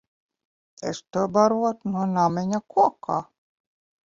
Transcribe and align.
Es 0.91 1.01
to 1.17 1.25
barotu 1.35 1.93
no 1.93 2.07
namiņa 2.15 2.63
kokā. 2.79 3.21